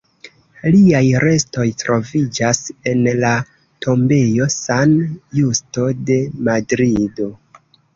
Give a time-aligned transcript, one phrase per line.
[0.75, 2.63] Liaj restoj troviĝas
[2.93, 3.35] en la
[3.89, 4.99] tombejo San
[5.45, 7.35] Justo de Madrido.